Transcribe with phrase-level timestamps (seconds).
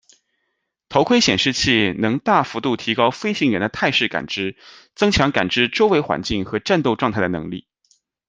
[0.89, 4.57] 头盔显示器能大幅度提高飞行员的态势感知，
[4.95, 7.67] 增强感知周围环境和战斗状态的能力。